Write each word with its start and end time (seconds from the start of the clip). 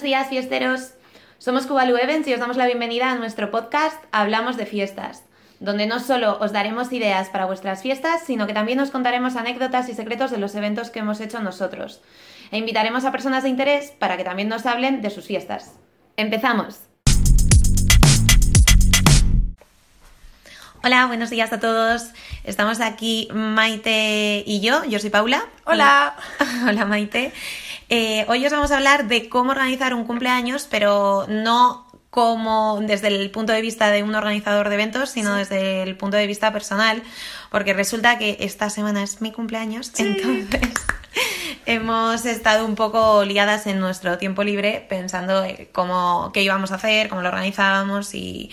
Buenos 0.00 0.16
días, 0.16 0.28
fiesteros. 0.30 0.94
Somos 1.36 1.66
Cubalu 1.66 1.94
Events 1.98 2.26
y 2.26 2.32
os 2.32 2.40
damos 2.40 2.56
la 2.56 2.64
bienvenida 2.64 3.12
a 3.12 3.16
nuestro 3.16 3.50
podcast 3.50 4.02
Hablamos 4.12 4.56
de 4.56 4.64
Fiestas, 4.64 5.24
donde 5.58 5.86
no 5.86 6.00
solo 6.00 6.38
os 6.40 6.52
daremos 6.52 6.90
ideas 6.90 7.28
para 7.28 7.44
vuestras 7.44 7.82
fiestas, 7.82 8.22
sino 8.24 8.46
que 8.46 8.54
también 8.54 8.80
os 8.80 8.90
contaremos 8.90 9.36
anécdotas 9.36 9.90
y 9.90 9.94
secretos 9.94 10.30
de 10.30 10.38
los 10.38 10.54
eventos 10.54 10.88
que 10.88 11.00
hemos 11.00 11.20
hecho 11.20 11.40
nosotros. 11.40 12.00
E 12.50 12.56
invitaremos 12.56 13.04
a 13.04 13.12
personas 13.12 13.42
de 13.42 13.50
interés 13.50 13.90
para 13.90 14.16
que 14.16 14.24
también 14.24 14.48
nos 14.48 14.64
hablen 14.64 15.02
de 15.02 15.10
sus 15.10 15.26
fiestas. 15.26 15.74
¡Empezamos! 16.16 16.80
Hola, 20.82 21.08
buenos 21.08 21.28
días 21.28 21.52
a 21.52 21.60
todos. 21.60 22.06
Estamos 22.42 22.80
aquí 22.80 23.28
Maite 23.34 24.44
y 24.46 24.60
yo. 24.60 24.82
Yo 24.84 24.98
soy 24.98 25.10
Paula. 25.10 25.44
Hola. 25.66 26.16
Hola, 26.66 26.84
Maite. 26.86 27.34
Eh, 27.92 28.24
hoy 28.28 28.46
os 28.46 28.52
vamos 28.52 28.70
a 28.70 28.76
hablar 28.76 29.08
de 29.08 29.28
cómo 29.28 29.50
organizar 29.50 29.94
un 29.94 30.04
cumpleaños, 30.04 30.68
pero 30.70 31.26
no 31.28 31.88
como 32.10 32.78
desde 32.80 33.08
el 33.08 33.32
punto 33.32 33.52
de 33.52 33.60
vista 33.60 33.90
de 33.90 34.04
un 34.04 34.14
organizador 34.14 34.68
de 34.68 34.76
eventos, 34.76 35.10
sino 35.10 35.34
desde 35.34 35.82
el 35.82 35.96
punto 35.96 36.16
de 36.16 36.28
vista 36.28 36.52
personal, 36.52 37.02
porque 37.50 37.72
resulta 37.72 38.16
que 38.16 38.36
esta 38.40 38.70
semana 38.70 39.02
es 39.02 39.20
mi 39.20 39.32
cumpleaños, 39.32 39.90
entonces 39.98 40.70
hemos 41.66 42.26
estado 42.26 42.64
un 42.64 42.76
poco 42.76 43.24
liadas 43.24 43.66
en 43.66 43.80
nuestro 43.80 44.18
tiempo 44.18 44.44
libre 44.44 44.86
pensando 44.88 45.44
cómo 45.72 46.30
qué 46.32 46.44
íbamos 46.44 46.70
a 46.70 46.76
hacer, 46.76 47.08
cómo 47.08 47.22
lo 47.22 47.28
organizábamos 47.28 48.14
y 48.14 48.52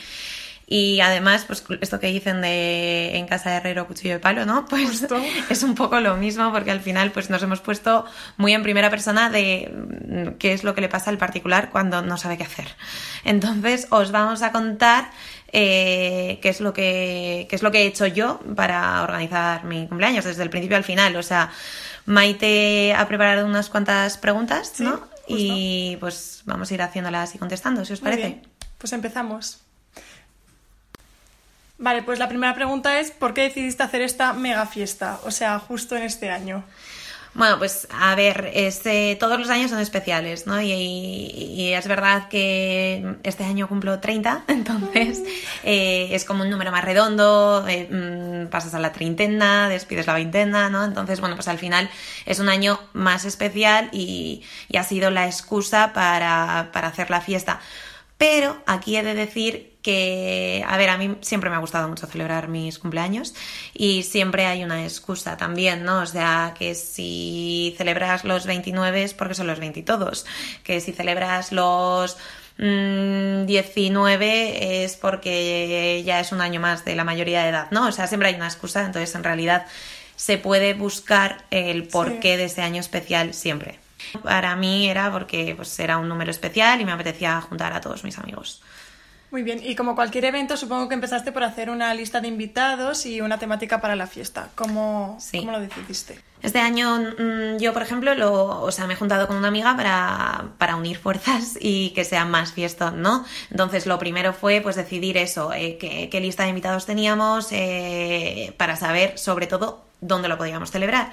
y 0.70 1.00
además, 1.00 1.46
pues 1.48 1.64
esto 1.80 1.98
que 2.02 2.08
dicen 2.08 2.42
de 2.42 3.16
en 3.16 3.26
casa 3.26 3.52
de 3.52 3.56
herrero 3.56 3.88
cuchillo 3.88 4.16
de 4.16 4.20
palo, 4.20 4.46
¿no? 4.46 4.66
Pues 4.70 5.08
es 5.50 5.64
un 5.64 5.76
poco 5.76 6.02
lo 6.02 6.18
mismo 6.18 6.52
porque 6.52 6.72
al 6.72 6.82
final 6.82 7.12
pues 7.14 7.30
nos 7.30 7.42
hemos 7.42 7.62
puesto 7.62 8.06
muy 8.36 8.54
en 8.54 8.64
primera 8.64 8.90
persona 8.90 9.30
de 9.30 9.72
mm, 9.74 10.38
qué 10.38 10.52
es 10.52 10.66
lo 10.66 10.76
que 10.76 10.82
le 10.82 10.90
pasa 10.90 11.10
al 11.10 11.18
particular 11.18 11.70
cuando 11.72 12.02
no 12.02 12.18
sabe 12.18 12.38
qué 12.38 12.44
hacer. 12.44 12.68
Entonces 13.24 13.88
os 13.92 14.12
vamos 14.12 14.42
a 14.42 14.52
contar 14.52 15.10
eh, 15.54 16.40
qué 16.42 16.50
es 16.50 16.60
lo 16.60 16.74
que 16.74 17.48
qué 17.50 17.56
es 17.56 17.64
lo 17.64 17.72
que 17.72 17.84
he 17.84 17.86
hecho 17.86 18.06
yo 18.06 18.42
para 18.58 19.04
organizar 19.04 19.64
mi 19.64 19.88
cumpleaños 19.88 20.26
desde 20.26 20.44
el 20.44 20.50
principio 20.50 20.76
al 20.76 20.84
final. 20.84 21.16
O 21.16 21.24
sea, 21.24 21.50
Maite 22.06 22.94
ha 22.94 23.08
preparado 23.08 23.46
unas 23.46 23.70
cuantas 23.70 24.18
preguntas, 24.18 24.82
¿no? 24.82 25.00
Y 25.30 25.96
pues 26.02 26.42
vamos 26.46 26.70
a 26.70 26.74
ir 26.74 26.82
haciéndolas 26.82 27.36
y 27.36 27.38
contestando, 27.38 27.86
si 27.86 27.94
os 27.94 28.02
parece. 28.02 28.42
Pues 28.78 28.92
empezamos. 28.92 29.67
Vale, 31.80 32.02
pues 32.04 32.18
la 32.18 32.28
primera 32.28 32.56
pregunta 32.56 33.00
es 33.00 33.12
¿por 33.12 33.34
qué 33.34 33.44
decidiste 33.44 33.84
hacer 33.84 34.02
esta 34.02 34.34
mega 34.34 34.66
fiesta? 34.66 35.20
O 35.26 35.32
sea, 35.32 35.60
justo 35.60 35.96
en 35.96 36.04
este 36.04 36.30
año. 36.30 36.64
Bueno, 37.38 37.60
pues 37.60 37.88
a 37.92 38.16
ver, 38.16 38.50
este, 38.56 39.16
todos 39.16 39.38
los 39.38 39.52
años 39.52 39.70
son 39.70 39.80
especiales, 39.80 40.48
¿no? 40.48 40.60
Y, 40.60 41.72
es 41.72 41.88
verdad 41.88 42.30
que 42.30 43.18
este 43.22 43.44
año 43.44 43.68
cumplo 43.68 44.00
30, 44.00 44.46
entonces 44.48 45.22
eh, 45.64 46.08
es 46.14 46.26
como 46.26 46.42
un 46.42 46.50
número 46.50 46.72
más 46.72 46.84
redondo, 46.84 47.64
eh, 47.68 47.88
mm, 47.92 48.50
pasas 48.50 48.74
a 48.74 48.80
la 48.80 48.92
treintena, 48.92 49.70
despides 49.70 50.08
la 50.08 50.16
veintena, 50.16 50.72
¿no? 50.72 50.84
Entonces, 50.84 51.20
bueno, 51.20 51.36
pues 51.36 51.48
al 51.48 51.60
final 51.60 51.92
es 52.26 52.40
un 52.40 52.50
año 52.50 52.80
más 52.94 53.24
especial 53.24 53.90
y, 53.92 54.42
y 54.68 54.78
ha 54.78 54.84
sido 54.84 55.12
la 55.12 55.28
excusa 55.28 55.94
para, 55.94 56.72
para 56.74 56.88
hacer 56.88 57.12
la 57.12 57.22
fiesta. 57.22 57.60
Pero 58.18 58.62
aquí 58.66 58.98
he 58.98 59.04
de 59.04 59.14
decir 59.14 59.78
que, 59.84 60.66
a 60.68 60.76
ver, 60.76 60.90
a 60.90 60.98
mí 60.98 61.18
siempre 61.22 61.50
me 61.50 61.56
ha 61.56 61.60
gustado 61.60 61.88
mucho 61.88 62.08
celebrar 62.08 62.48
mis 62.48 62.80
cumpleaños 62.80 63.36
y 63.74 64.04
siempre 64.04 64.46
hay 64.46 64.64
una 64.64 64.84
excusa 64.84 65.38
también, 65.38 65.84
¿no? 65.84 66.02
O 66.02 66.06
sea, 66.06 66.54
que 66.58 66.76
si 66.76 67.76
celebras 67.78 68.24
los 68.26 68.46
29 68.48 69.04
es 69.04 69.14
porque 69.14 69.36
son 69.36 69.48
los 69.48 69.60
20 69.60 69.84
todos, 69.84 70.26
que 70.64 70.82
si 70.82 70.94
celebras 70.94 71.52
los 71.52 72.18
19 72.58 73.46
mm, 73.46 74.64
es 74.64 74.96
porque 74.96 76.02
ya 76.04 76.20
es 76.20 76.32
un 76.32 76.42
año 76.42 76.60
más 76.60 76.84
de 76.86 76.96
la 76.96 77.04
mayoría 77.04 77.44
de 77.44 77.50
edad, 77.50 77.68
¿no? 77.70 77.88
O 77.88 77.92
sea, 77.92 78.08
siempre 78.08 78.30
hay 78.30 78.36
una 78.36 78.48
excusa, 78.48 78.84
entonces 78.84 79.14
en 79.14 79.24
realidad 79.24 79.68
se 80.16 80.40
puede 80.40 80.74
buscar 80.74 81.46
el 81.52 81.88
porqué 81.88 82.36
de 82.38 82.46
ese 82.46 82.64
año 82.64 82.82
especial 82.82 83.36
siempre. 83.36 83.80
Para 84.24 84.56
mí 84.56 84.90
era 84.90 85.12
porque 85.12 85.54
pues, 85.56 85.80
era 85.80 85.98
un 85.98 86.08
número 86.08 86.32
especial 86.32 86.80
y 86.82 86.86
me 86.86 86.92
apetecía 86.92 87.40
juntar 87.42 87.74
a 87.74 87.82
todos 87.82 88.04
mis 88.04 88.18
amigos. 88.18 88.62
Muy 89.30 89.44
bien, 89.44 89.60
y 89.62 89.76
como 89.76 89.94
cualquier 89.94 90.24
evento, 90.26 90.56
supongo 90.56 90.88
que 90.88 90.96
empezaste 90.96 91.34
por 91.34 91.44
hacer 91.44 91.70
una 91.70 91.94
lista 91.94 92.22
de 92.22 92.30
invitados 92.30 93.06
y 93.06 93.20
una 93.20 93.38
temática 93.38 93.82
para 93.82 93.96
la 93.96 94.08
fiesta. 94.08 94.50
¿Cómo, 94.56 95.18
¿cómo 95.34 95.52
lo 95.52 95.60
decidiste? 95.60 96.20
Este 96.44 96.60
año 96.60 96.98
mm, 96.98 97.58
yo, 97.60 97.74
por 97.74 97.82
ejemplo, 97.82 98.14
lo, 98.16 98.62
o 98.62 98.72
sea, 98.72 98.88
me 98.88 98.94
he 98.94 98.98
juntado 98.98 99.28
con 99.28 99.38
una 99.38 99.48
amiga 99.48 99.76
para, 99.76 100.52
para 100.58 100.76
unir 100.76 100.98
fuerzas 100.98 101.58
y 101.60 101.92
que 101.92 102.04
sea 102.04 102.26
más 102.26 102.54
fiestón, 102.54 103.02
¿no? 103.02 103.26
Entonces, 103.50 103.86
lo 103.86 103.98
primero 104.00 104.34
fue 104.34 104.62
pues 104.62 104.76
decidir 104.76 105.18
eso, 105.18 105.52
eh, 105.54 105.78
qué, 105.78 106.20
lista 106.20 106.44
de 106.44 106.50
invitados 106.50 106.86
teníamos, 106.86 107.48
eh, 107.52 108.54
para 108.58 108.76
saber, 108.76 109.18
sobre 109.18 109.48
todo, 109.48 109.88
dónde 110.00 110.28
lo 110.28 110.38
podíamos 110.38 110.70
celebrar. 110.70 111.12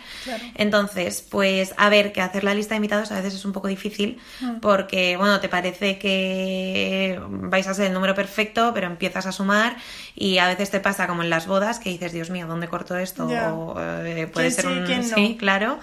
Entonces, 0.57 1.27
pues 1.29 1.75
a 1.79 1.89
ver, 1.89 2.13
que 2.13 2.21
hacer 2.21 2.45
la 2.45 2.55
lista 2.55 2.75
de 2.75 2.77
invitados 2.77 3.11
a 3.13 3.17
veces 3.17 3.35
es 3.35 3.45
un 3.45 3.53
poco 3.53 3.69
difícil 3.69 4.21
mm. 4.41 4.61
porque, 4.61 5.17
bueno, 5.17 5.41
te 5.41 5.49
parece 5.49 5.99
que 5.99 7.19
vais 7.29 7.67
a 7.67 7.75
ser 7.75 7.87
el 7.87 7.95
número 7.95 8.15
perfecto, 8.15 8.73
pero 8.75 8.87
empiezas 8.87 9.27
a 9.27 9.33
sumar 9.33 9.77
y 10.15 10.39
a 10.39 10.49
veces 10.49 10.71
te 10.71 10.81
pasa 10.81 11.07
como 11.07 11.23
en 11.23 11.31
las 11.31 11.47
bodas 11.47 11.79
que 11.79 11.91
dices, 11.91 12.13
Dios 12.13 12.29
mío, 12.29 12.47
¿dónde 12.47 12.69
corto 12.69 12.97
esto? 12.97 13.27
O, 13.27 13.81
eh, 13.81 14.29
puede 14.33 14.51
ser 14.51 14.67
un... 14.67 14.85
Sí, 15.15 15.37
claro. 15.39 15.79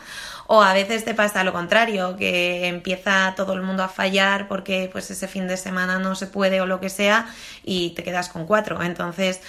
O 0.47 0.61
a 0.61 0.73
veces 0.73 1.05
te 1.05 1.13
pasa 1.13 1.43
lo 1.43 1.53
contrario, 1.53 2.17
que 2.17 2.67
empieza 2.67 3.33
todo 3.37 3.53
el 3.53 3.61
mundo 3.61 3.83
a 3.83 3.87
fallar 3.87 4.47
porque 4.49 4.89
pues 4.91 5.09
ese 5.09 5.27
fin 5.27 5.47
de 5.47 5.55
semana 5.55 5.97
no 5.97 6.13
se 6.15 6.27
puede 6.27 6.59
o 6.59 6.65
lo 6.65 6.81
que 6.81 6.89
sea 6.89 7.29
y 7.63 7.91
te 7.91 8.03
quedas 8.03 8.27
con 8.27 8.45
cuatro. 8.45 8.81
Entonces, 8.83 9.39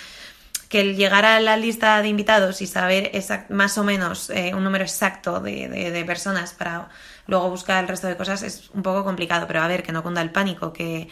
que 0.72 0.80
el 0.80 0.96
llegar 0.96 1.26
a 1.26 1.38
la 1.38 1.58
lista 1.58 2.00
de 2.00 2.08
invitados 2.08 2.62
y 2.62 2.66
saber 2.66 3.10
más 3.50 3.76
o 3.76 3.84
menos 3.84 4.30
eh, 4.30 4.54
un 4.54 4.64
número 4.64 4.84
exacto 4.84 5.38
de, 5.38 6.02
personas 6.06 6.54
para 6.54 6.88
luego 7.26 7.50
buscar 7.50 7.84
el 7.84 7.88
resto 7.88 8.06
de 8.06 8.16
cosas 8.16 8.42
es 8.42 8.70
un 8.72 8.82
poco 8.82 9.04
complicado, 9.04 9.46
pero 9.46 9.60
a 9.60 9.68
ver, 9.68 9.82
que 9.82 9.92
no 9.92 10.02
cunda 10.02 10.22
el 10.22 10.30
pánico, 10.30 10.72
que 10.72 11.08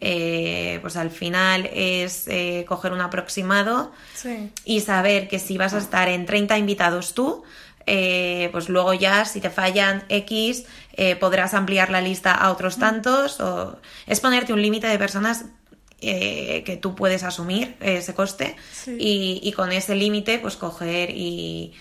eh, 0.00 0.78
pues 0.82 0.96
al 0.96 1.10
final 1.10 1.70
es 1.72 2.28
eh, 2.28 2.66
coger 2.68 2.92
un 2.92 3.00
aproximado 3.00 3.92
y 4.66 4.80
saber 4.82 5.26
que 5.26 5.38
si 5.38 5.56
vas 5.56 5.72
a 5.72 5.78
estar 5.78 6.08
en 6.08 6.26
30 6.26 6.58
invitados 6.58 7.14
tú, 7.14 7.44
pues 8.52 8.68
luego 8.68 8.92
ya 8.94 9.24
si 9.24 9.40
te 9.40 9.50
fallan 9.50 10.04
X 10.08 10.64
podrás 11.20 11.54
ampliar 11.54 11.90
la 11.90 12.00
lista 12.00 12.32
a 12.32 12.50
otros 12.50 12.78
tantos 12.78 13.40
o 13.40 13.78
es 14.06 14.20
ponerte 14.20 14.52
un 14.52 14.60
límite 14.60 14.86
de 14.86 14.98
personas 14.98 15.44
eh, 16.00 16.62
que 16.64 16.76
tú 16.76 16.94
puedes 16.94 17.24
asumir 17.24 17.74
ese 17.80 18.14
coste 18.14 18.54
y, 18.86 19.52
con 19.56 19.72
ese 19.72 19.96
límite 19.96 20.38
pues 20.38 20.54
coger 20.54 21.10
y, 21.10 21.74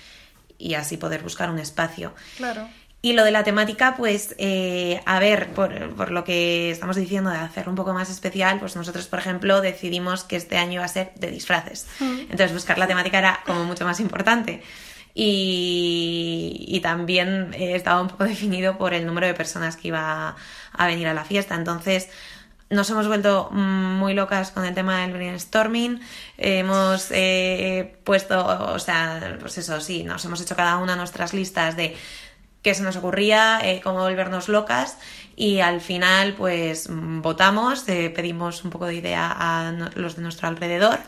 así 0.75 0.97
poder 0.97 1.21
buscar 1.21 1.51
un 1.51 1.59
espacio. 1.59 2.15
Claro. 2.37 2.67
Y 3.03 3.13
lo 3.13 3.23
de 3.23 3.29
la 3.29 3.43
temática, 3.43 3.95
pues, 3.95 4.33
eh, 4.39 5.01
a 5.05 5.19
ver, 5.19 5.49
por, 5.49 6.09
lo 6.09 6.23
que 6.23 6.71
estamos 6.71 6.95
diciendo 6.95 7.29
de 7.29 7.37
hacerlo 7.37 7.71
un 7.71 7.75
poco 7.75 7.93
más 7.93 8.09
especial, 8.09 8.59
pues 8.59 8.75
nosotros, 8.75 9.05
por 9.05 9.19
ejemplo, 9.19 9.61
decidimos 9.61 10.23
que 10.23 10.35
este 10.35 10.57
año 10.57 10.73
iba 10.73 10.85
a 10.85 10.87
ser 10.87 11.11
de 11.15 11.29
disfraces. 11.29 11.85
Mm. 11.99 12.19
Entonces, 12.21 12.53
buscar 12.53 12.79
la 12.79 12.87
temática 12.87 13.19
era 13.19 13.41
como 13.45 13.65
mucho 13.65 13.85
más 13.85 13.99
importante. 13.99 14.63
Y, 15.19 16.79
también 16.83 17.53
eh, 17.55 17.75
estaba 17.75 18.01
un 18.01 18.07
poco 18.07 18.23
definido 18.35 18.77
por 18.77 18.93
el 18.93 19.05
número 19.05 19.25
de 19.25 19.33
personas 19.33 19.75
que 19.75 19.89
iba 19.89 20.35
a 20.73 20.87
venir 20.87 21.07
a 21.07 21.13
la 21.13 21.25
fiesta. 21.25 21.55
Entonces, 21.55 22.09
nos 22.69 22.89
hemos 22.89 23.07
vuelto 23.07 23.49
muy 23.51 24.13
locas 24.13 24.51
con 24.51 24.65
el 24.65 24.73
tema 24.73 25.01
del 25.01 25.13
brainstorming. 25.13 26.01
hemos 26.37 27.07
eh, 27.11 27.97
puesto, 28.03 28.45
o 28.73 28.79
sea, 28.79 29.37
pues 29.39 29.57
eso, 29.57 29.79
sí, 29.81 30.03
nos 30.03 30.23
hemos 30.25 30.41
hecho 30.41 30.55
cada 30.55 30.77
una 30.77 30.95
nuestras 30.95 31.33
listas 31.33 31.75
de 31.75 31.95
qué 32.61 32.73
se 32.73 32.83
nos 32.83 32.97
ocurría, 32.97 33.59
eh, 33.63 33.81
cómo 33.83 33.99
volvernos 33.99 34.49
locas 34.49 34.97
y 35.35 35.59
al 35.61 35.79
final 35.79 36.33
pues 36.33 36.87
votamos, 36.89 37.87
eh, 37.87 38.11
pedimos 38.13 38.63
un 38.65 38.71
poco 38.71 38.87
de 38.87 38.95
idea 38.95 39.33
a 39.33 39.71
los 39.95 40.17
de 40.17 40.21
nuestro 40.23 40.47
alrededor 40.49 40.99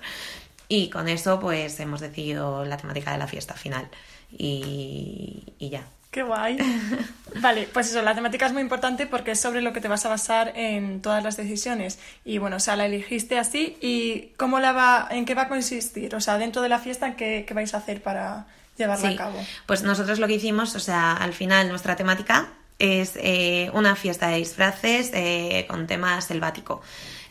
y 0.69 0.89
con 0.89 1.09
eso 1.09 1.41
pues 1.41 1.77
hemos 1.81 1.99
decidido 1.99 2.63
la 2.63 2.77
temática 2.77 3.11
de 3.11 3.17
la 3.17 3.27
fiesta 3.27 3.55
final 3.55 3.89
y 4.31 5.43
ya. 5.59 5.83
Qué 6.11 6.23
guay. 6.23 6.57
Vale, 7.35 7.69
pues 7.71 7.91
eso, 7.91 8.01
la 8.01 8.15
temática 8.15 8.47
es 8.47 8.53
muy 8.53 8.63
importante 8.63 9.05
porque 9.05 9.31
es 9.31 9.39
sobre 9.39 9.61
lo 9.61 9.73
que 9.73 9.81
te 9.81 9.87
vas 9.87 10.05
a 10.05 10.09
basar 10.09 10.53
en 10.55 11.01
todas 11.01 11.23
las 11.23 11.37
decisiones. 11.37 11.99
Y 12.25 12.39
bueno, 12.39 12.55
o 12.55 12.59
sea, 12.59 12.75
la 12.75 12.87
elegiste 12.87 13.37
así 13.37 13.77
y 13.79 14.31
¿cómo 14.37 14.59
la 14.59 14.71
va, 14.71 15.07
en 15.11 15.25
qué 15.25 15.35
va 15.35 15.43
a 15.43 15.47
consistir? 15.47 16.15
O 16.15 16.21
sea, 16.21 16.39
dentro 16.39 16.63
de 16.63 16.69
la 16.69 16.79
fiesta, 16.79 17.15
¿qué, 17.15 17.45
qué 17.47 17.53
vais 17.53 17.75
a 17.75 17.77
hacer 17.77 18.01
para 18.01 18.47
llevarla 18.75 19.09
a 19.09 19.15
cabo? 19.15 19.45
Pues 19.67 19.83
nosotros 19.83 20.17
lo 20.17 20.25
que 20.25 20.33
hicimos, 20.33 20.75
o 20.75 20.79
sea, 20.79 21.13
al 21.13 21.33
final 21.33 21.69
nuestra 21.69 21.95
temática 21.95 22.49
es 22.79 23.13
eh, 23.17 23.69
una 23.73 23.95
fiesta 23.95 24.29
de 24.29 24.37
disfraces 24.37 25.11
eh, 25.13 25.65
con 25.69 25.85
tema 25.85 26.19
selvático. 26.21 26.81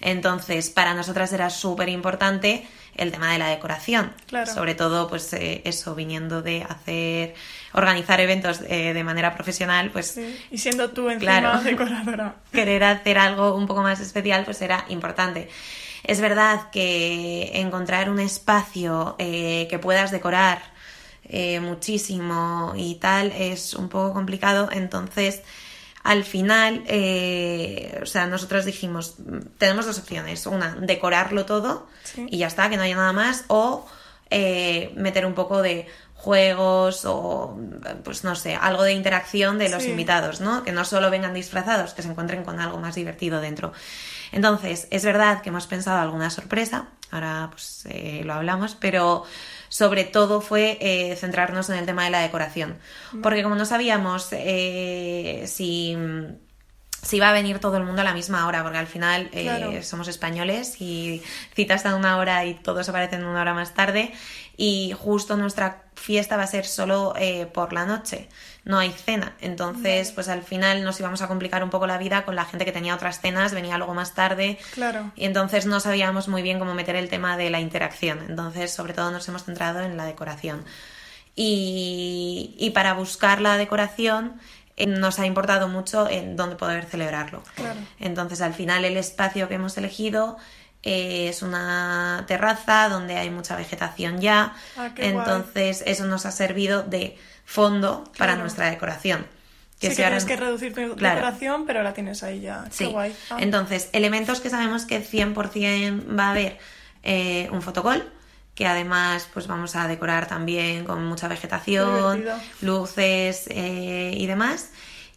Entonces, 0.01 0.71
para 0.71 0.95
nosotras 0.95 1.33
era 1.33 1.51
súper 1.51 1.89
importante 1.89 2.67
el 2.95 3.11
tema 3.13 3.33
de 3.33 3.39
la 3.39 3.49
decoración. 3.49 4.13
Claro. 4.27 4.53
Sobre 4.53 4.75
todo, 4.75 5.09
pues 5.09 5.33
eh, 5.33 5.63
eso, 5.65 5.95
viniendo 5.95 6.43
de 6.43 6.65
hacer, 6.69 7.35
organizar 7.73 8.21
eventos 8.21 8.61
eh, 8.69 8.93
de 8.93 9.05
manera 9.05 9.35
profesional, 9.35 9.91
pues 9.91 10.09
Sí. 10.09 10.39
Y 10.51 10.59
siendo 10.59 10.91
tú 10.91 11.09
encima 11.09 11.41
Claro. 11.41 11.61
decoradora. 11.65 12.37
querer 12.53 12.85
hacer 12.85 13.19
algo 13.19 13.55
un 13.55 13.67
poco 13.67 13.83
más 13.83 14.01
especial, 14.01 14.45
pues 14.45 14.61
era 14.63 14.85
importante. 14.89 15.49
Es 16.05 16.21
verdad 16.21 16.71
que 16.71 17.51
encontrar 17.55 18.11
un 18.11 18.21
espacio 18.21 19.17
eh, 19.19 19.67
que 19.69 19.79
puedas 19.79 20.11
decorar 20.11 20.61
eh, 21.29 21.61
muchísimo 21.61 22.73
y 22.77 22.97
tal 22.97 23.33
es 23.33 23.75
un 23.75 23.89
poco 23.89 24.13
complicado, 24.15 24.69
entonces 24.73 25.43
al 26.05 26.25
final, 26.25 26.85
eh, 26.87 27.99
o 28.03 28.07
sea, 28.07 28.27
nosotros 28.27 28.65
dijimos, 28.65 29.17
tenemos 29.59 29.85
dos 29.87 29.99
opciones, 29.99 30.47
una, 30.47 30.75
decorarlo 30.77 31.45
todo 31.45 31.87
Sí. 32.05 32.27
y 32.31 32.39
ya 32.39 32.47
está, 32.47 32.71
que 32.71 32.77
no 32.77 32.83
haya 32.85 32.97
nada 32.97 33.13
más, 33.13 33.45
o 33.49 33.87
eh, 34.31 34.93
meter 34.97 35.27
un 35.27 35.35
poco 35.35 35.61
de 35.61 35.87
juegos 36.15 37.05
o 37.05 37.57
pues 38.05 38.25
no 38.25 38.35
sé, 38.35 38.55
algo 38.57 38.83
de 38.83 38.93
interacción 38.93 39.59
de 39.59 39.69
los 39.69 39.83
Sí. 39.85 39.91
invitados, 39.91 40.41
¿no? 40.41 40.63
Que 40.65 40.73
no 40.73 40.85
solo 40.85 41.11
vengan 41.11 41.33
disfrazados, 41.35 41.95
que 41.95 42.03
se 42.03 42.09
encuentren 42.09 42.43
con 42.45 42.59
algo 42.61 42.79
más 42.79 42.95
divertido 42.95 43.41
dentro. 43.41 43.73
Entonces, 44.33 44.89
es 44.91 45.05
verdad 45.05 45.43
que 45.43 45.49
hemos 45.51 45.67
pensado 45.67 46.01
alguna 46.01 46.31
sorpresa, 46.31 46.89
ahora 47.11 47.49
pues 47.51 47.85
eh, 47.89 48.23
lo 48.25 48.35
hablamos, 48.35 48.75
pero 48.75 49.25
sobre 49.69 50.05
todo 50.05 50.41
fue 50.41 50.79
eh, 50.81 51.17
centrarnos 51.17 51.71
en 51.71 51.77
el 51.79 51.87
tema 51.87 52.05
de 52.05 52.11
la 52.11 52.21
decoración, 52.21 52.79
porque 53.23 53.43
como 53.43 53.55
no 53.55 53.65
sabíamos 53.65 54.29
eh, 54.33 55.45
si 55.47 55.97
si 57.03 57.21
va 57.21 57.31
a 57.31 57.33
venir 57.33 57.59
todo 57.61 57.77
el 57.77 57.85
mundo 57.85 58.03
a 58.03 58.05
la 58.05 58.13
misma 58.15 58.47
hora, 58.47 58.63
porque 58.63 58.79
al 58.79 58.87
final 58.87 59.29
eh, 59.33 59.45
Claro. 59.45 59.83
somos 59.83 60.09
españoles 60.09 60.81
y 60.81 61.23
citas 61.55 61.87
a 61.87 61.95
una 61.95 62.17
hora 62.19 62.45
y 62.45 62.55
todos 62.55 62.89
aparecen 62.89 63.25
una 63.25 63.41
hora 63.41 63.55
más 63.55 63.73
tarde 63.75 64.13
y 64.57 64.93
justo 64.99 65.37
nuestra 65.37 65.83
fiesta 65.95 66.37
va 66.37 66.43
a 66.43 66.47
ser 66.49 66.67
solo 66.67 67.15
eh, 67.17 67.47
por 67.47 67.73
la 67.73 67.85
noche, 67.87 68.29
no 68.65 68.79
hay 68.79 68.91
cena. 68.91 69.35
Entonces, 69.41 70.11
pues 70.13 70.29
al 70.29 70.43
final 70.43 70.83
nos 70.85 70.99
íbamos 70.99 71.23
a 71.23 71.29
complicar 71.29 71.63
un 71.63 71.71
poco 71.71 71.87
la 71.87 71.99
vida 71.99 72.25
con 72.25 72.35
la 72.35 72.45
gente 72.45 72.65
que 72.65 72.73
tenía 72.73 72.95
otras 72.95 73.21
cenas, 73.21 73.55
venía 73.55 73.79
luego 73.79 73.95
más 73.95 74.15
tarde 74.15 74.59
Claro. 74.75 75.13
y 75.15 75.25
entonces 75.25 75.67
no 75.67 75.79
sabíamos 75.81 76.27
muy 76.29 76.43
bien 76.43 76.59
cómo 76.59 76.75
meter 76.75 76.97
el 76.97 77.09
tema 77.09 77.37
de 77.37 77.51
la 77.51 77.61
interacción. 77.61 78.25
Entonces, 78.29 78.73
sobre 78.73 78.93
todo 78.93 79.11
nos 79.13 79.27
hemos 79.29 79.45
centrado 79.45 79.81
en 79.83 79.97
la 79.97 80.05
decoración. 80.05 80.65
Y, 81.37 82.57
y 82.59 82.71
para 82.71 82.95
buscar 82.95 83.41
la 83.41 83.57
decoración 83.57 84.41
nos 84.87 85.19
ha 85.19 85.27
importado 85.27 85.69
mucho 85.69 86.09
en 86.09 86.37
dónde 86.37 86.57
poder 86.57 86.85
celebrarlo. 86.85 87.43
Claro. 87.55 87.81
Entonces, 87.99 88.41
al 88.41 88.55
final, 88.55 88.85
el 88.85 88.97
espacio 88.97 89.49
que 89.49 89.55
hemos 89.55 89.77
elegido 89.77 90.37
eh, 90.83 91.29
es 91.29 91.43
una 91.43 92.25
terraza 92.29 92.89
donde 92.89 93.17
hay 93.17 93.31
mucha 93.31 93.57
vegetación 93.57 94.21
ya. 94.21 94.55
Ah, 94.77 94.91
guay. 94.97 95.09
Entonces, 95.09 95.83
eso 95.87 96.05
nos 96.07 96.25
ha 96.27 96.31
servido 96.31 96.83
de 96.85 97.19
fondo 97.45 98.05
para 98.17 98.37
nuestra 98.37 98.71
decoración. 98.71 99.27
sí 99.81 99.89
que 99.89 100.05
ahora- 100.05 100.19
tienes 100.19 100.25
que 100.25 100.37
reducir 100.37 100.75
tu 100.75 100.97
Claro. 100.97 101.17
decoración, 101.17 101.65
pero 101.67 101.83
la 101.83 101.95
tienes 101.95 102.23
ahí 102.23 102.41
ya. 102.41 102.65
Sí. 102.71 102.87
Qué 102.87 102.91
guay. 102.93 103.17
Ah, 103.31 103.37
Entonces, 103.41 103.89
elementos 103.93 104.41
que 104.41 104.51
sabemos 104.51 104.85
que 104.85 105.01
100% 105.01 106.17
va 106.19 106.27
a 106.27 106.31
haber 106.31 106.59
eh, 107.05 107.49
un 107.53 107.63
fotocol, 107.63 108.13
que 108.59 108.67
además 108.67 109.29
pues 109.33 109.47
vamos 109.47 109.77
a 109.77 109.87
decorar 109.87 110.27
también 110.27 110.85
con 110.85 111.07
mucha 111.07 111.29
vegetación, 111.29 112.25
luces 112.61 113.45
eh, 113.51 114.13
y 114.17 114.27
demás. 114.27 114.73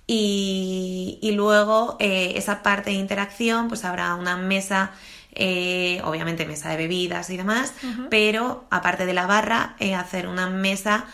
Y, 0.05 1.17
y 1.23 1.31
luego 1.31 1.97
eh, 1.99 2.33
esa 2.35 2.61
parte 2.61 2.91
de 2.91 2.97
interacción, 2.97 3.67
pues 3.67 3.83
habrá 3.83 4.13
una 4.13 4.37
mesa, 4.37 4.91
eh, 5.33 6.03
obviamente 6.03 6.45
mesa 6.45 6.69
de 6.69 6.77
bebidas 6.77 7.31
y 7.31 7.37
demás, 7.37 7.73
pero 8.11 8.67
aparte 8.69 9.07
de 9.07 9.13
la 9.15 9.25
barra, 9.25 9.75
hacer 9.97 10.27
una 10.27 10.47
mesa 10.47 11.05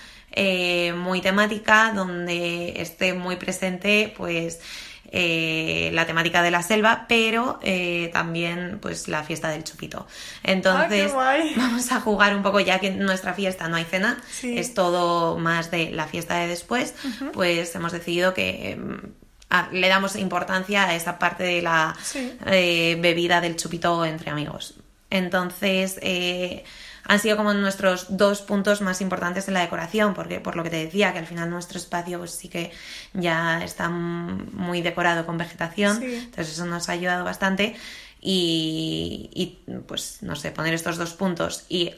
muy 0.98 1.22
temática 1.22 1.94
donde 1.96 2.82
esté 2.82 3.14
muy 3.14 3.38
presente 3.38 4.14
pues 4.18 4.60
eh, 5.12 5.90
la 5.94 6.06
temática 6.06 6.42
de 6.42 6.52
la 6.52 6.62
selva, 6.64 7.06
pero 7.08 7.60
eh, 7.62 8.10
también 8.14 8.80
pues 8.82 9.08
la 9.08 9.24
fiesta 9.24 9.50
del 9.50 9.64
chupito. 9.64 10.08
Entonces 10.44 11.14
vamos 11.56 11.92
a 11.92 12.02
jugar 12.02 12.36
un 12.36 12.44
poco 12.44 12.60
ya 12.60 12.80
que 12.80 12.88
en 12.88 13.00
nuestra 13.00 13.34
fiesta 13.34 13.68
no 13.68 13.76
hay 13.78 13.86
cena, 13.86 14.18
Sí. 14.30 14.58
es 14.58 14.74
todo 14.74 15.38
más 15.38 15.72
de 15.72 15.92
la 15.92 16.08
fiesta 16.08 16.36
de 16.40 16.48
después, 16.48 16.94
pues 17.34 17.74
hemos 17.76 17.92
decidido 17.92 18.34
que 18.34 18.72
em, 18.72 19.00
ah, 19.50 19.70
le 19.72 19.88
damos 19.88 20.16
importancia 20.16 20.86
a 20.86 20.96
esa 20.96 21.20
parte 21.20 21.44
de 21.44 21.62
la 21.62 21.96
Sí. 22.04 22.34
eh, 22.46 22.98
bebida 23.00 23.42
del 23.42 23.56
chupito 23.56 24.04
entre 24.06 24.30
amigos. 24.32 24.76
Entonces, 25.10 26.00
eh, 26.02 26.64
han 27.06 27.20
sido 27.20 27.38
como 27.38 27.54
nuestros 27.54 28.18
dos 28.18 28.42
puntos 28.42 28.82
más 28.82 29.00
importantes 29.02 29.48
en 29.48 29.54
la 29.54 29.62
decoración, 29.62 30.14
porque 30.14 30.42
por 30.42 30.56
lo 30.58 30.64
que 30.64 30.70
te 30.70 30.84
decía, 30.84 31.14
que 31.14 31.20
al 31.20 31.26
final 31.28 31.50
nuestro 31.50 31.78
espacio 31.78 32.18
pues 32.20 32.32
sí 32.32 32.50
que 32.50 32.72
ya 33.14 33.64
está 33.64 33.88
muy 33.90 34.82
decorado 34.82 35.26
con 35.26 35.38
vegetación, 35.38 36.00
Sí. 36.00 36.16
entonces 36.16 36.50
eso 36.54 36.66
nos 36.66 36.90
ha 36.90 36.92
ayudado 36.92 37.24
bastante 37.24 37.76
y, 38.20 39.30
y, 39.34 39.74
pues 39.88 40.18
no 40.22 40.36
sé, 40.36 40.52
poner 40.52 40.74
estos 40.74 40.98
dos 40.98 41.14
puntos 41.14 41.66
y 41.70 41.94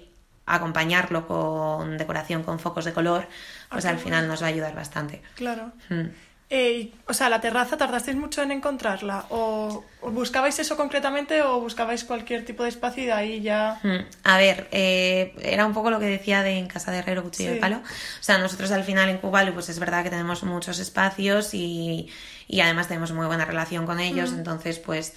acompañarlo 0.46 1.28
con 1.28 1.98
decoración 1.98 2.44
con 2.44 2.60
focos 2.60 2.86
de 2.86 2.94
color, 2.94 3.28
pues 3.72 3.86
Ah, 3.86 3.90
al 3.90 4.00
final 4.00 4.28
nos 4.28 4.42
va 4.42 4.48
a 4.48 4.50
ayudar 4.50 4.76
bastante. 4.76 5.22
Claro. 5.36 5.72
Mm. 5.90 6.08
Eh, 6.52 6.92
o 7.08 7.14
sea, 7.14 7.30
la 7.30 7.42
terraza, 7.42 7.78
¿tardasteis 7.78 8.18
mucho 8.18 8.42
en 8.42 8.52
encontrarla? 8.52 9.26
¿O, 9.30 9.84
buscabais 10.02 10.58
eso 10.58 10.76
concretamente 10.76 11.44
o 11.44 11.60
buscabais 11.60 12.04
cualquier 12.04 12.44
tipo 12.44 12.64
de 12.64 12.70
espacio 12.70 13.04
y 13.04 13.06
de 13.06 13.12
ahí 13.14 13.42
ya... 13.42 13.80
Mm, 13.84 14.00
A 14.24 14.38
ver, 14.40 14.68
eh, 14.72 15.36
era 15.44 15.68
un 15.68 15.74
poco 15.74 15.92
lo 15.92 16.00
que 16.00 16.08
decía 16.08 16.42
de 16.42 16.58
en 16.58 16.68
casa 16.68 16.92
de 16.92 16.98
Herrero 17.00 17.22
Cuchillo 17.22 17.50
Sí. 17.50 17.56
de 17.56 17.62
Palo. 17.62 17.78
O 17.78 18.24
sea, 18.24 18.40
nosotros 18.40 18.72
al 18.72 18.84
final 18.84 19.10
en 19.10 19.20
Cubalu, 19.20 19.54
pues 19.54 19.70
es 19.70 19.78
verdad 19.78 20.04
que 20.04 20.10
tenemos 20.10 20.42
muchos 20.44 20.80
espacios 20.80 21.54
y, 21.54 22.10
y 22.48 22.62
además 22.62 22.88
tenemos 22.88 23.12
muy 23.12 23.28
buena 23.28 23.46
relación 23.46 23.86
con 23.86 24.00
ellos. 24.00 24.32
Mm. 24.32 24.38
Entonces, 24.40 24.80
pues, 24.80 25.14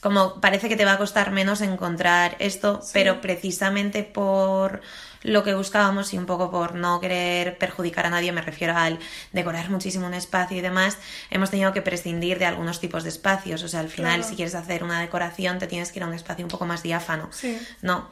como 0.00 0.40
parece 0.40 0.68
que 0.68 0.76
te 0.76 0.84
va 0.84 0.92
a 0.92 0.98
costar 0.98 1.30
menos 1.30 1.60
encontrar 1.60 2.36
esto, 2.38 2.80
pero 2.92 3.20
precisamente 3.20 4.02
por 4.04 4.80
lo 5.22 5.42
que 5.42 5.54
buscábamos 5.54 6.14
y 6.14 6.18
un 6.18 6.26
poco 6.26 6.50
por 6.50 6.74
no 6.76 7.00
querer 7.00 7.58
perjudicar 7.58 8.06
a 8.06 8.10
nadie, 8.10 8.30
me 8.30 8.40
refiero 8.40 8.76
al 8.76 9.00
decorar 9.32 9.68
muchísimo 9.70 10.06
un 10.06 10.14
espacio 10.14 10.56
y 10.56 10.60
demás, 10.60 10.96
hemos 11.30 11.50
tenido 11.50 11.72
que 11.72 11.82
prescindir 11.82 12.38
de 12.38 12.46
algunos 12.46 12.78
tipos 12.78 13.02
de 13.02 13.08
espacios. 13.08 13.62
O 13.64 13.68
sea, 13.68 13.80
al 13.80 13.88
final, 13.88 14.18
Claro. 14.18 14.28
si 14.30 14.36
quieres 14.36 14.54
hacer 14.54 14.84
una 14.84 15.00
decoración, 15.00 15.58
te 15.58 15.66
tienes 15.66 15.90
que 15.90 15.98
ir 15.98 16.04
a 16.04 16.06
un 16.06 16.14
espacio 16.14 16.44
un 16.44 16.50
poco 16.50 16.66
más 16.66 16.82
diáfano. 16.84 17.28
Sí. 17.32 17.58
No. 17.82 18.08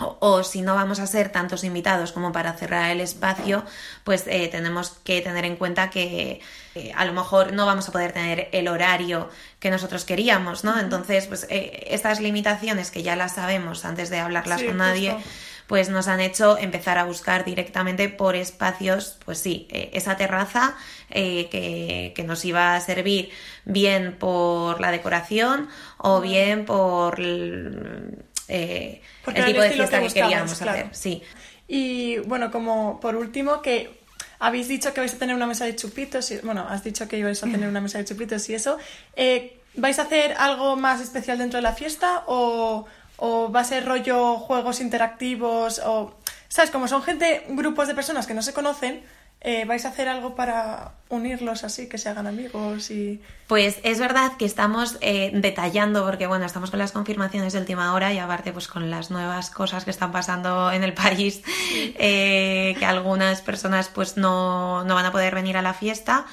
O, 0.00 0.16
o 0.20 0.42
si 0.42 0.60
no 0.60 0.74
vamos 0.74 0.98
a 0.98 1.06
ser 1.06 1.30
tantos 1.30 1.62
invitados 1.62 2.10
como 2.10 2.32
para 2.32 2.52
cerrar 2.54 2.90
el 2.90 3.00
espacio, 3.00 3.64
pues 4.02 4.24
eh, 4.26 4.48
tenemos 4.48 4.90
que 5.04 5.20
tener 5.20 5.44
en 5.44 5.54
cuenta 5.54 5.88
que 5.88 6.40
eh, 6.74 6.92
a 6.96 7.04
lo 7.04 7.12
mejor 7.12 7.52
no 7.52 7.64
vamos 7.64 7.88
a 7.88 7.92
poder 7.92 8.10
tener 8.12 8.48
el 8.50 8.66
horario 8.66 9.30
que 9.60 9.70
nosotros 9.70 10.04
queríamos, 10.04 10.64
¿no? 10.64 10.80
Entonces, 10.80 11.28
pues 11.28 11.46
eh, 11.48 11.86
estas 11.90 12.18
limitaciones 12.20 12.90
que 12.90 13.04
ya 13.04 13.14
las 13.14 13.36
sabemos 13.36 13.84
antes 13.84 14.10
de 14.10 14.18
hablarlas 14.18 14.60
Sí, 14.62 14.66
con 14.66 14.78
nadie, 14.78 15.12
justo. 15.12 15.28
pues 15.68 15.88
nos 15.90 16.08
han 16.08 16.18
hecho 16.18 16.58
empezar 16.58 16.98
a 16.98 17.04
buscar 17.04 17.44
directamente 17.44 18.08
por 18.08 18.34
espacios, 18.34 19.16
pues 19.24 19.38
sí, 19.38 19.68
eh, 19.70 19.90
esa 19.92 20.16
terraza 20.16 20.74
eh, 21.08 21.48
que, 21.50 22.12
que 22.16 22.24
nos 22.24 22.44
iba 22.44 22.74
a 22.74 22.80
servir 22.80 23.30
bien 23.64 24.16
por 24.18 24.80
la 24.80 24.90
decoración 24.90 25.68
o 25.98 26.20
bien 26.20 26.64
por 26.64 27.20
el, 27.20 28.24
eh, 28.48 29.00
el 29.26 29.44
tipo 29.44 29.60
de 29.60 29.68
que 29.68 29.74
fiesta 29.74 29.98
que, 29.98 30.04
buscabas, 30.04 30.12
queríamos 30.12 30.58
claro. 30.58 30.78
hacer. 30.78 30.94
Sí. 30.94 31.22
Y 31.68 32.18
bueno, 32.18 32.50
como 32.50 33.00
por 33.00 33.16
último, 33.16 33.62
que 33.62 33.98
habéis 34.38 34.68
dicho 34.68 34.92
que 34.92 35.00
vais 35.00 35.14
a 35.14 35.18
tener 35.18 35.34
una 35.34 35.46
mesa 35.46 35.64
de 35.64 35.76
chupitos, 35.76 36.30
y, 36.30 36.38
bueno, 36.38 36.66
has 36.68 36.84
dicho 36.84 37.08
que 37.08 37.18
ibais 37.18 37.42
a 37.42 37.46
tener 37.46 37.68
una 37.68 37.80
mesa 37.80 37.98
de 37.98 38.04
chupitos 38.04 38.48
y 38.50 38.54
eso. 38.54 38.78
Eh, 39.16 39.58
¿Vais 39.76 39.98
a 39.98 40.02
hacer 40.02 40.34
algo 40.38 40.76
más 40.76 41.00
especial 41.00 41.38
dentro 41.38 41.58
de 41.58 41.62
la 41.62 41.72
fiesta 41.72 42.22
o, 42.26 42.86
o 43.16 43.50
va 43.50 43.60
a 43.60 43.64
ser 43.64 43.84
rollo 43.84 44.36
juegos 44.36 44.80
interactivos 44.80 45.80
o... 45.84 46.14
¿Sabes? 46.48 46.70
Como 46.70 46.86
son 46.86 47.02
gente, 47.02 47.44
grupos 47.48 47.88
de 47.88 47.96
personas 47.96 48.28
que 48.28 48.34
no 48.34 48.40
se 48.40 48.52
conocen, 48.52 49.02
eh, 49.46 49.66
vais 49.66 49.84
a 49.84 49.88
hacer 49.88 50.08
algo 50.08 50.34
para 50.34 50.92
unirlos 51.10 51.64
así, 51.64 51.86
que 51.86 51.98
se 51.98 52.08
hagan 52.08 52.26
amigos 52.26 52.90
y... 52.90 53.20
Pues 53.46 53.78
es 53.82 54.00
verdad 54.00 54.38
que 54.38 54.46
estamos 54.46 54.96
eh, 55.02 55.32
detallando, 55.34 56.02
porque 56.06 56.26
bueno, 56.26 56.46
estamos 56.46 56.70
con 56.70 56.78
las 56.78 56.92
confirmaciones 56.92 57.52
de 57.52 57.58
última 57.58 57.92
hora 57.92 58.10
y 58.14 58.18
aparte 58.18 58.52
pues 58.52 58.68
con 58.68 58.90
las 58.90 59.10
nuevas 59.10 59.50
cosas 59.50 59.84
que 59.84 59.90
están 59.90 60.12
pasando 60.12 60.72
en 60.72 60.82
el 60.82 60.94
país, 60.94 61.42
eh, 61.70 62.74
que 62.78 62.86
algunas 62.86 63.42
personas 63.42 63.90
pues 63.90 64.16
no, 64.16 64.82
no 64.84 64.94
van 64.94 65.04
a 65.04 65.12
poder 65.12 65.34
venir 65.34 65.58
a 65.58 65.62
la 65.62 65.74
fiesta. 65.74 66.24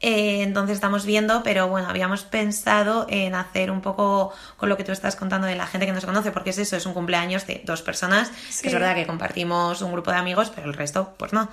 Eh, 0.00 0.42
entonces 0.42 0.74
estamos 0.74 1.06
viendo, 1.06 1.42
pero 1.42 1.68
bueno, 1.68 1.88
habíamos 1.88 2.24
pensado 2.24 3.06
en 3.08 3.34
hacer 3.34 3.70
un 3.70 3.80
poco 3.80 4.34
con 4.58 4.68
lo 4.68 4.76
que 4.76 4.84
tú 4.84 4.92
estás 4.92 5.16
contando 5.16 5.46
de 5.46 5.54
la 5.54 5.66
gente 5.66 5.86
que 5.86 5.92
nos 5.92 6.04
conoce, 6.04 6.30
porque 6.30 6.50
es 6.50 6.58
eso, 6.58 6.76
es 6.76 6.84
un 6.84 6.92
cumpleaños 6.92 7.46
de 7.46 7.62
dos 7.64 7.80
personas, 7.80 8.30
que 8.60 8.68
es 8.68 8.74
verdad 8.74 8.94
que 8.94 9.06
compartimos 9.06 9.80
un 9.80 9.92
grupo 9.92 10.10
de 10.10 10.18
amigos, 10.18 10.52
pero 10.54 10.68
el 10.68 10.74
resto, 10.74 11.14
pues 11.16 11.32
no. 11.32 11.48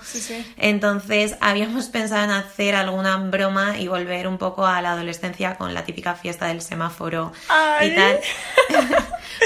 Entonces 0.58 1.36
habíamos 1.40 1.86
pensado 1.86 2.24
en 2.24 2.30
hacer 2.30 2.74
alguna 2.74 3.16
broma 3.16 3.78
y 3.78 3.88
volver 3.88 4.28
un 4.28 4.36
poco 4.36 4.66
a 4.66 4.82
la 4.82 4.92
adolescencia 4.92 5.56
con 5.56 5.72
la 5.72 5.84
típica 5.84 6.14
fiesta 6.14 6.48
del 6.48 6.60
semáforo 6.60 7.32
y 7.80 7.94
tal. 7.94 8.20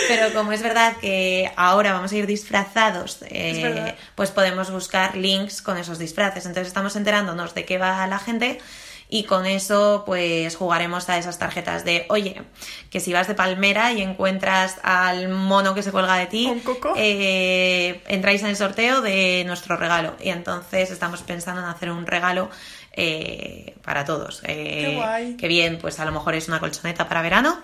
pero 0.08 0.32
como 0.32 0.50
es 0.50 0.62
verdad 0.62 0.96
que 1.00 1.52
ahora 1.54 1.92
vamos 1.92 2.10
a 2.10 2.16
ir 2.16 2.26
disfrazados, 2.26 3.18
eh, 3.28 3.94
pues 4.16 4.32
podemos 4.32 4.70
buscar 4.72 5.16
links 5.16 5.62
con 5.62 5.76
esos 5.76 5.98
disfraces. 5.98 6.44
Entonces 6.44 6.66
estamos 6.66 6.96
enterándonos 6.96 7.54
de 7.54 7.64
qué 7.64 7.78
va 7.78 8.04
la 8.08 8.18
gente 8.18 8.58
y 9.08 9.24
con 9.24 9.46
eso 9.46 10.02
pues 10.04 10.56
jugaremos 10.56 11.08
a 11.08 11.18
esas 11.18 11.38
tarjetas 11.38 11.84
de, 11.84 12.06
oye, 12.08 12.42
que 12.90 13.00
si 13.00 13.12
vas 13.12 13.28
de 13.28 13.34
Palmera 13.34 13.92
y 13.92 14.02
encuentras 14.02 14.76
al 14.82 15.28
mono 15.28 15.74
que 15.74 15.82
se 15.82 15.92
cuelga 15.92 16.16
de 16.16 16.26
ti, 16.26 16.62
eh, 16.96 18.02
entráis 18.08 18.42
en 18.42 18.48
el 18.48 18.56
sorteo 18.56 19.00
de 19.02 19.44
nuestro 19.46 19.76
regalo. 19.76 20.14
Y 20.20 20.30
entonces 20.30 20.90
estamos 20.90 21.22
pensando 21.22 21.62
en 21.62 21.68
hacer 21.68 21.90
un 21.90 22.06
regalo 22.06 22.50
eh, 22.98 23.74
para 23.84 24.06
todos. 24.06 24.40
Eh, 24.44 24.86
Qué 24.86 24.94
guay. 24.96 25.36
Que 25.36 25.48
bien, 25.48 25.78
pues 25.78 26.00
a 26.00 26.04
lo 26.06 26.12
mejor 26.12 26.34
es 26.34 26.48
una 26.48 26.60
colchoneta 26.60 27.06
para 27.06 27.20
verano 27.20 27.60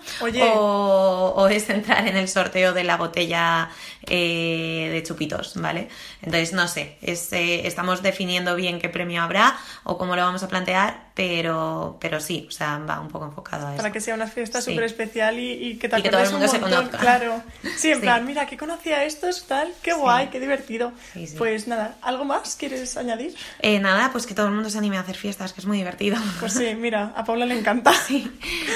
O, 0.55 1.47
es 1.49 1.69
entrar 1.69 2.07
en 2.07 2.15
el 2.15 2.29
sorteo 2.29 2.71
de 2.71 2.83
la 2.83 2.97
botella 2.97 3.69
eh, 4.15 4.89
de 4.91 5.01
chupitos, 5.01 5.53
¿vale? 5.55 5.87
Entonces, 6.21 6.53
no 6.53 6.67
sé, 6.67 6.97
estamos 7.01 8.03
definiendo 8.03 8.55
bien 8.55 8.79
qué 8.79 8.87
premio 8.87 9.23
habrá 9.23 9.57
o 9.83 9.97
cómo 9.97 10.15
lo 10.15 10.21
vamos 10.21 10.43
a 10.43 10.47
plantear, 10.47 11.07
pero, 11.15 11.97
pero 11.99 12.19
sí, 12.19 12.45
o 12.47 12.51
sea, 12.51 12.77
va 12.77 12.99
un 12.99 13.07
poco 13.07 13.25
enfocado 13.25 13.65
a 13.65 13.69
eso. 13.71 13.77
Para 13.77 13.91
que 13.91 13.99
sea 13.99 14.13
una 14.13 14.27
fiesta 14.27 14.61
súper 14.61 14.83
especial 14.83 15.39
y, 15.39 15.79
que, 15.79 15.89
todo 15.89 16.19
el 16.19 16.31
mundo 16.31 16.47
se 16.47 16.59
conozca. 16.59 16.99
Claro. 16.99 17.41
Sí, 17.75 17.89
en 17.89 18.01
plan, 18.01 18.23
mira, 18.23 18.45
que 18.45 18.55
conocía 18.55 19.03
estos, 19.03 19.47
tal, 19.47 19.73
qué 19.81 19.93
guay, 19.93 20.27
qué 20.27 20.39
divertido. 20.39 20.91
Pues 21.39 21.67
nada, 21.67 21.95
¿algo 22.03 22.23
más 22.23 22.55
quieres 22.55 22.95
añadir? 22.97 23.33
nada, 23.81 24.11
pues 24.11 24.27
que 24.27 24.35
todo 24.35 24.45
el 24.45 24.53
mundo 24.53 24.69
se 24.69 24.77
anime 24.77 24.97
a 24.97 24.99
hacer 24.99 25.15
fiestas, 25.15 25.53
que 25.53 25.61
es 25.61 25.65
muy 25.65 25.77
divertido. 25.77 26.17
Pues 26.39 26.53
sí, 26.53 26.75
mira, 26.75 27.13
a 27.15 27.23
Paula 27.25 27.47
le 27.47 27.57
encanta. 27.57 27.93
Sí. 27.93 28.31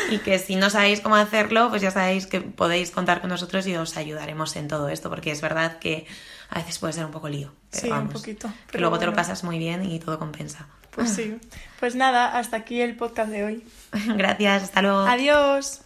Y 0.09 0.17
que 0.17 0.39
si 0.39 0.55
no 0.55 0.71
sabéis 0.71 0.99
cómo 0.99 1.15
hacerlo, 1.15 1.69
pues 1.69 1.83
ya 1.83 1.91
sabéis 1.91 2.25
que 2.25 2.41
podéis 2.41 2.89
contar 2.89 3.21
con 3.21 3.29
nosotros 3.29 3.67
y 3.67 3.75
os 3.75 3.97
ayudaremos 3.97 4.55
en 4.55 4.67
todo 4.67 4.89
esto, 4.89 5.09
porque 5.11 5.26
es 5.29 5.41
verdad 5.41 5.79
que 5.79 6.05
a 6.49 6.59
veces 6.59 6.79
puede 6.79 6.93
ser 6.93 7.05
un 7.05 7.11
poco 7.11 7.29
lío. 7.29 7.51
sí, 7.71 7.89
un 7.89 8.09
poquito. 8.09 8.51
Pero 8.71 8.81
luego 8.81 8.99
te 8.99 9.05
lo 9.05 9.13
pasas 9.13 9.43
muy 9.43 9.57
bien 9.59 9.85
y 9.89 9.99
todo 9.99 10.17
compensa. 10.19 10.67
Pues 10.91 11.11
sí. 11.11 11.37
Pues 11.79 11.93
nada, 11.93 12.39
hasta 12.39 12.57
aquí 12.57 12.81
el 12.81 12.95
podcast 12.95 13.29
de 13.29 13.43
hoy. 13.43 13.63
Gracias, 14.15 14.63
hasta 14.63 14.81
luego. 14.81 15.01
Adiós. 15.01 15.81